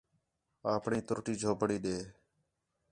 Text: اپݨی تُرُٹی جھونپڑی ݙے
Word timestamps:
اپݨی 0.75 0.99
تُرُٹی 1.07 1.33
جھونپڑی 1.41 1.77
ݙے 1.83 1.97